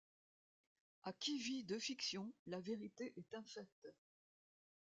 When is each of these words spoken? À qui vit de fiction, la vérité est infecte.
À 1.03 1.13
qui 1.13 1.37
vit 1.37 1.63
de 1.63 1.77
fiction, 1.77 2.33
la 2.47 2.59
vérité 2.59 3.13
est 3.17 3.35
infecte. 3.35 3.87